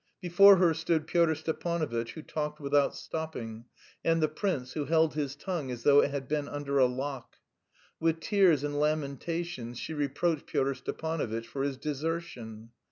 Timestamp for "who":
2.13-2.23, 4.73-4.85